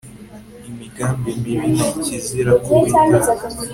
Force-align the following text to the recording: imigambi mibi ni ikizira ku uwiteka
imigambi 0.69 1.29
mibi 1.41 1.67
ni 1.73 1.85
ikizira 1.93 2.51
ku 2.63 2.69
uwiteka 2.77 3.45